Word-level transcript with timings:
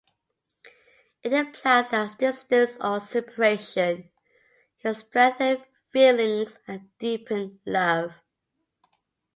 It 1.21 1.31
implies 1.31 1.91
that 1.91 2.17
distance 2.17 2.75
or 2.81 2.99
separation 2.99 4.09
can 4.81 4.95
strengthen 4.95 5.63
feelings 5.91 6.57
and 6.67 6.89
deepen 6.97 7.59
love. 7.67 8.15